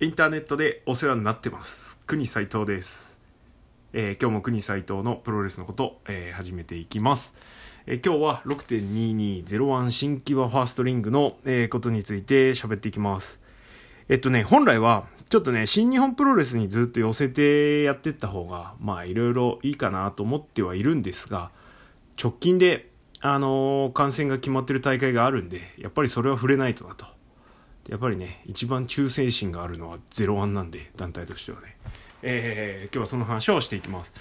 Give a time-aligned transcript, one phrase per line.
[0.00, 1.98] インターネットでお世話になってます。
[2.06, 3.18] 国斉藤です、
[3.92, 7.34] えー今日も国斉藤のプロレスのこと、えー始めていきます、
[7.84, 13.40] えー今日は6.2201新規はファーストリングの、えーことについて喋っていきます。
[14.08, 21.50] えっとね本来はちょっとね新日本プロレスにずっと寄せてやってった方がまあいろいろいいかなと思ってはいるんですが
[22.22, 22.88] 直近で
[23.18, 27.17] あのー観戦が決まってる大会があるんでやっぱりそれは触れないとなと。
[27.88, 31.76] やっぱりね、一番忠誠心があるのはゼロワンなんで、団体としてはね。
[32.22, 34.12] えー、今日はその話をしていきます。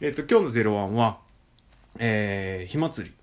[0.00, 1.18] えっ、と、今日のゼロワンは、
[1.98, 3.14] えー、火祭り、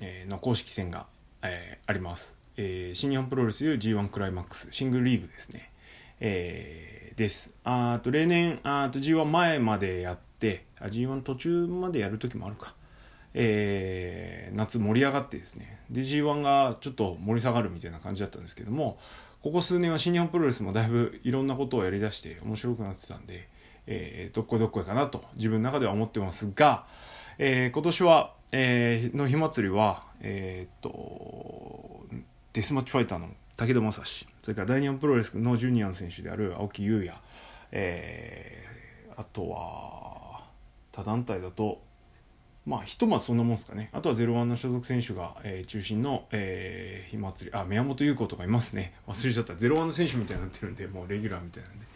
[0.00, 1.06] えーの公式戦が、
[1.42, 2.36] えーあります。
[2.56, 5.70] えー新日本プロレスいう G1 クライマックス、シングルリーグですね。
[6.18, 7.54] えーです。
[7.62, 12.74] あと、例年、あと G1 前までやって、あ G1 途中までやる時もあるか。
[13.34, 18.98] えー夏盛り上がってですねで G1 がちょっと盛り下がるみたいな感じだったんですけども
[19.44, 23.46] ここ数年は新日本プロレスもだいぶいろんなことをやりだして面白くなってたんで、
[23.86, 26.86] えーどっこいどっこいかなと自分の中では思ってますが、
[27.36, 32.06] えー今年は、えーの火祭りはえーっと
[32.54, 33.28] デスマッチファイターの
[33.58, 37.12] 武田正史それから大日本プロレスのジュニアの選手である青木優也、
[37.70, 40.40] えーあとは
[40.90, 41.82] 他団体だと
[42.66, 43.90] まあ、ひとまずそんなもんですかね。
[43.92, 48.94] あとはゼロワンの所属選手が、えー中心の、えー、火祭り、あ、宮本優子とかいますね。
[49.06, 49.54] 忘れちゃった。
[49.54, 51.86] ゼロワンの選手みたいになってるんで、もうレギュラーみたいなんで、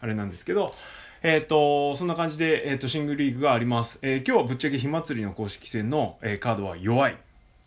[0.00, 0.74] あれなんですけど、
[1.22, 3.98] えっ、と、そんな感じで、えっ、と、シングルリーグがあります。
[4.02, 7.16] えー今日はぶっちゃけ火祭りの公式戦の、えーカードは弱い。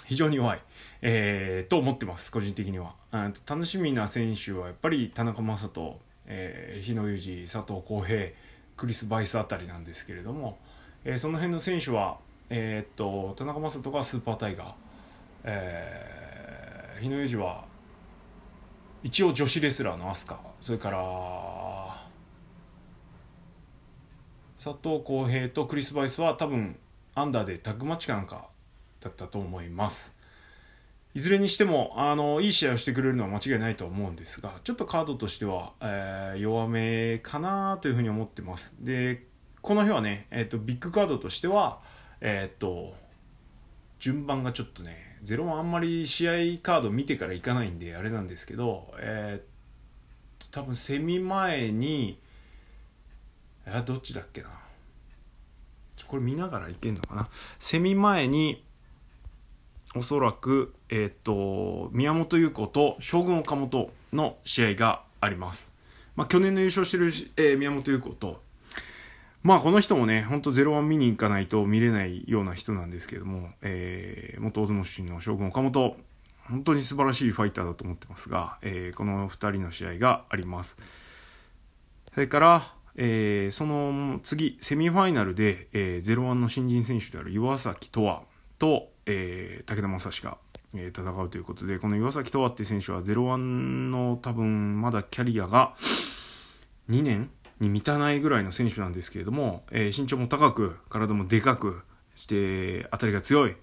[0.06, 0.62] 非常に弱い。
[1.02, 2.94] えーと思ってます、個人的には。
[3.12, 8.28] 楽しみな選手はやっぱり田中将人、えー日野裕二、佐藤浩平、
[8.78, 10.60] クリス・バイスあたりなんですけれども、
[11.04, 12.20] えーその辺の選手は、
[12.54, 14.74] えーっと田中将人がスーパータイガー、
[15.46, 17.64] えー日野裕二は
[19.02, 20.40] 一応女子レスラーのアスカ。
[20.60, 21.00] それから
[24.64, 26.78] 佐藤浩平とクリス・バイスは多分
[27.16, 28.50] アンダーでタッグマッチかなんか
[29.00, 30.14] だったと思います。
[31.16, 38.76] いずれにしてもあのいい試合をしてくれるのは間違いないと思うんですがちょっとカードとしては、えー弱めかなというふうに思ってます。
[38.80, 39.26] で
[39.62, 41.80] この日はね、えー、とビッグカードとしては
[42.22, 42.94] えっ、と
[44.00, 52.20] 順番がちょっとねゼロはあんまり試合カード見てからいかないんであれなんですけどえー、多分セミ前に
[53.66, 54.50] えーどっちだっけな
[56.08, 58.64] これ見ながらいけんのかなセミ前に
[59.94, 65.74] おそらく、えっ、と、宮本優子と将軍岡本の試合があります。
[66.16, 68.42] まあ、去年の優勝してる、えー宮本優子と、
[69.44, 75.98] まあ、この人もね、ほんと01見に行かないと見れないような人なんですけども、えー元大相撲出身の将軍岡本、
[76.48, 80.78] 本当に素晴らしいファイターだと思ってますが、えーこの2人の試合があります。
[82.14, 88.22] それから、えーその次、セミファイナルで、えー、01の新人選手である岩崎とわ
[88.60, 90.38] と、えー武田正史が、
[90.76, 95.74] えー戦うということで、この岩崎とわって選手は01の多分まだキャリアが
[96.92, 101.82] 2年に満たないぐらいの選手なんですけれども、えー身長も高く、体もでかく
[102.16, 103.56] して、当たりが強い、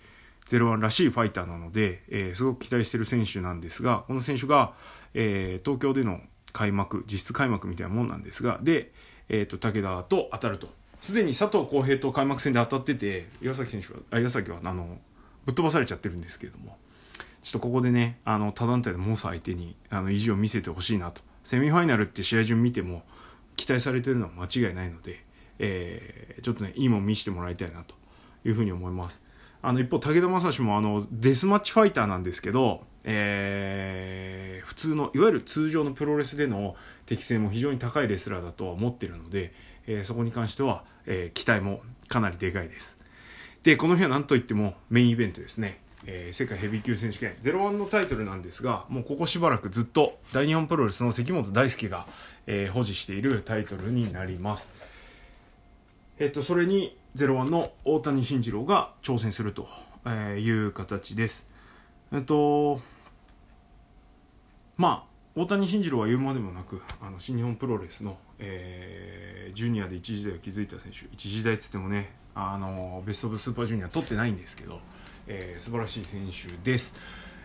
[0.48, 4.72] 01らしいファイターなので、えーすごく期待してる選手なんですが、この選手が、
[5.14, 6.20] えー東京での
[6.52, 8.92] 開幕、実質開幕みたいなもんなんですが、で、
[9.28, 10.68] えっ、と、武田と当たると。
[11.00, 14.98] すでに佐藤浩平と開幕戦で当たってて、岩崎選手は、あ岩崎は、あの、
[15.44, 16.76] ぶっ飛ばされちゃってるんですけれども、
[17.42, 21.22] ちょっとここでね、あの、他団体のモンス相手に、あの、意地を見せてほしいなと。
[21.44, 23.04] セミファイナルって試合順見ても、
[23.58, 25.22] 期待されてるのは間違いないので、
[25.58, 27.96] えーちょっとね、いいもん見せてもらいたいなと
[28.44, 29.20] いうふうに思います。
[29.60, 36.76] あの、一方、武田正史もあの、デスマッチファイターなんですけど、えー普通の、いわゆる通常のプロレスでの
[37.06, 39.52] 適性も非常に高いレスラーだとは思ってるので、
[39.86, 42.96] えーそこに関しては、えー期待もかなりでかいです。
[43.64, 45.80] で、この日は何といってもメインイベントですね。
[46.10, 52.06] えー世界ヘビー級選手権01のタイトルなんですが、もうここしばらくずっと大日本プロレスの関本大輔が、
[52.46, 54.72] えー保持しているタイトルになります。
[56.18, 59.68] えっと、それに01の大谷慎次郎が挑戦すると
[60.08, 61.46] いう形です。
[62.12, 62.80] えっと、
[64.76, 74.80] まあ、大谷慎次郎は言うまでもなく、あの新日本プロレスの、えージュニアで一時代を築いた選手、一時代っつってもね、あのベスト・オブ・スーパージュニア取ってないんですけど、
[75.28, 76.94] えー素晴らしい選手です。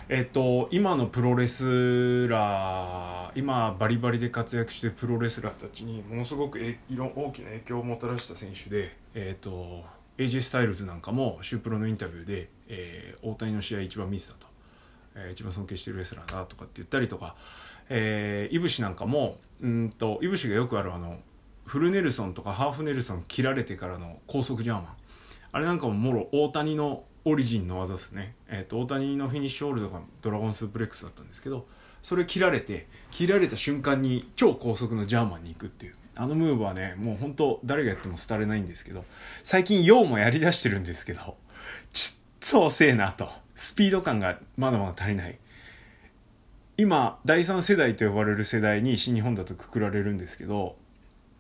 [0.09, 9.83] えっと、今のプロレスラー、今バリバリで活躍してるプロレスラーたちにものすごくえいろ大きな影響をもたらした選手で、えっと、
[10.18, 14.47] AJ スタイルズなんかもシュープロのインタビューで、えー大谷の試合一番見てたと、
[15.15, 17.35] えー一番尊敬してるレスラーだとかって言ったりとか、
[17.88, 21.18] えー、いぶしなんかも、うんといぶしがよくあるあの
[21.65, 24.95] フルネルソンとかハーフネルソン切られてからの高速ジャーマン。
[25.53, 31.67] あれなんかももろ大谷のオリジンの技ですね、えーと、大谷のフィニッシュホールドがドラゴンスープレックスだったんですけど
[32.01, 35.95] それ切られて切られた瞬間に超高速のジャーマンに行くっていう。
[36.15, 39.03] あのムーブはねもう本当誰がやっても廃れないんですけど
[39.44, 41.38] 最近ヨウもやりだしてるんですけど
[41.91, 42.15] ち
[42.45, 43.29] っと遅えなと。
[43.56, 45.38] スピード感がまだまだ足りない。
[46.75, 50.75] 今第3世代と呼ばれる世代に新日本だとくくられるんですけど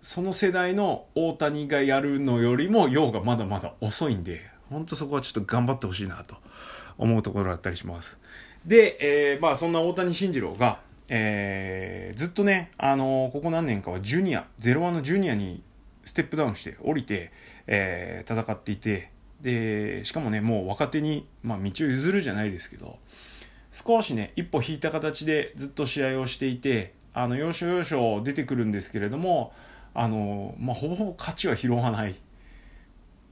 [0.03, 6.35] その世代の大谷がやるのよりも陽がまだまだ遅いんで本当そこはちょっと頑張ってほしいなと
[6.97, 8.19] 思うところだったりします。
[8.65, 15.63] で、えー、まあそんな大谷慎次郎が、えー、ずっとね、あのー、ここ何年かはジュニア01のジュニアに
[16.03, 17.31] ステップダウンして降りて、
[17.67, 19.09] えー、戦っていて
[19.39, 22.99] でしかもねもう若手に、まあ、道を譲るじゃないですけど
[23.71, 29.53] 少しね一歩引いた形でずっと試合をしていてあの要所要所出てくるんですけれども
[29.93, 32.15] あの、まあ、ほぼほぼ勝ちは拾わない、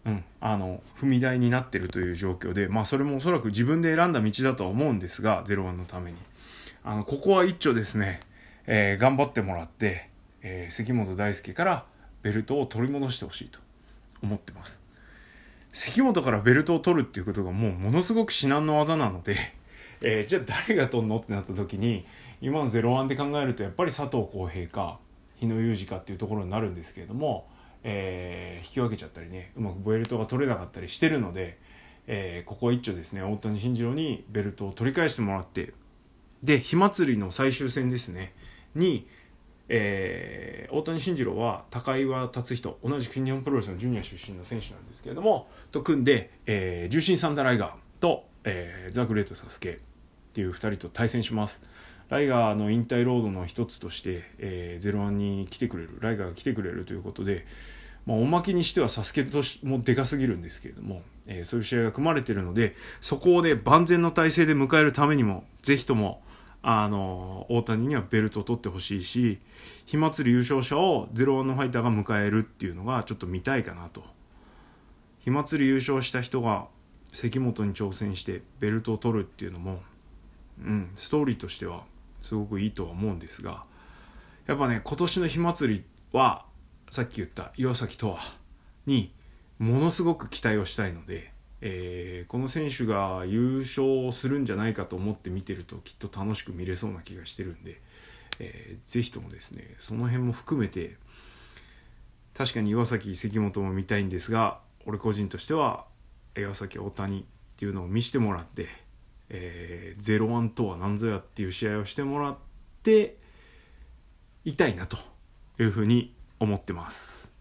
[0.06, 6.18] うん、あの踏み台になってるという状況で、まあ、それもおそらく自分で選んだ道だとは思うんですが01のために。
[6.84, 8.22] あのここは一丁ですね、
[8.66, 10.10] えー、頑張ってもらって、
[10.42, 11.86] えー、関本大輔から
[12.24, 13.60] ベルトを取り戻してほしいと
[14.24, 14.82] 思ってます。
[15.74, 19.36] 関本からベルトを取るっていうことがもうものすごく至難の技なので
[20.02, 22.06] えー、じゃあ誰が取んのってなった時に
[22.42, 25.00] 今の01で考えるとやっぱり佐藤浩平か
[25.42, 27.50] 日野裕二かっていうところになるんですけれども、
[27.84, 31.58] えー、引き分けちゃったりねうまくベルトが取れなかったりしてるので、
[32.08, 35.74] えー、ここ一丁ですね大谷慎次郎にベルトを取り返してもらって
[36.44, 38.34] で火祭りの最終戦ですね
[38.76, 39.08] に、
[39.68, 49.80] えー、大谷慎次郎は高岩達人同じく日本プロレスのジュニア出身の選手なんですけれどもと組んで、えー、重心サンダーライガーと、えー、ザ・グレート・サスケ
[50.32, 51.62] っていう2人と対戦します。
[52.12, 57.48] ライガーの引退ロードの一つとして、えー、01に来てくれるライガーが来てくれるということで、
[58.06, 66.22] まあ、おまけにしてはサスケとしもでかすぎるんですけれども、えー、そういう試合が組まれてるのでそこをね万全の体制で迎えるためにもぜひとも
[66.62, 69.40] あの大谷にはベルトを取ってほしいし
[69.86, 74.04] 火祭り優勝者を01のファイターが迎えるっていうのがちょっと見たいかなと。
[75.24, 76.66] 火祭り優勝した人が
[77.14, 79.80] 関本に挑戦してベルトを取るっていうのも
[80.60, 81.84] うん、ストーリーとしては
[82.22, 83.64] すごくいいとは思うんですが
[84.48, 85.84] やっぱね今年の火祭り
[86.14, 86.46] は
[86.90, 88.20] さっき言った岩崎とは
[88.86, 89.14] に
[89.60, 91.32] ものすごく期待をしたいので、
[91.62, 97.80] えー、この選手が優勝するんじゃないかと思って見てるときっと楽しく見れそうな気がしてるんで、
[98.40, 100.98] えー、ぜひともですねその辺も含めて
[102.34, 105.86] 確かに岩崎関本も見たいんですが俺個人としては
[106.36, 107.24] 岩崎大谷っ
[107.58, 108.68] ていうのを見せてもらって
[109.34, 112.38] えー、0-1とは何ぞやっていう試合をしてもらっ
[112.84, 113.16] て
[114.44, 114.98] いたいなと
[115.58, 117.32] いうふうに思ってます。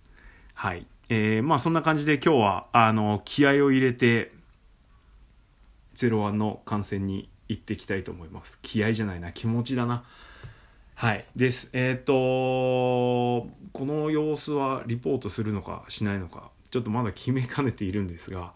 [0.54, 0.87] はい。
[1.08, 4.32] えー、まあそんな感じで今日は、あの、気合を入れて、
[5.96, 8.60] 01の観戦に行っていきたいと思います。
[8.62, 10.04] 気合じゃないな、気持ちだな。
[10.94, 11.25] はい。
[11.34, 11.70] です。
[11.72, 18.52] えっ、ー、と、この様子はリポートするのかしないのか、ちょっとまだ決めかねているんですが、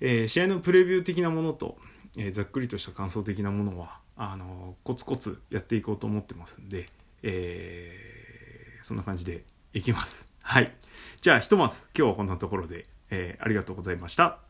[0.00, 1.76] えー、試合のプレビュー的なものと、
[2.16, 6.86] えー、ざっくりとした感想的なものはあのコツコツやっていこうと思ってますんで、
[7.22, 10.26] えー、そんな感じでいきます。
[10.40, 10.72] はい。
[11.20, 14.47] じゃあひとまず今日はこんなところで、えー、ありがとうございました。